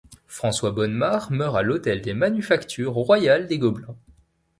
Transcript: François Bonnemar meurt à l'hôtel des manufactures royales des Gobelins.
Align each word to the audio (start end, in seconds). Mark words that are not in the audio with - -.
François 0.25 0.71
Bonnemar 0.71 1.31
meurt 1.31 1.55
à 1.55 1.61
l'hôtel 1.61 2.01
des 2.01 2.15
manufactures 2.15 2.91
royales 2.93 3.45
des 3.45 3.59
Gobelins. 3.59 3.95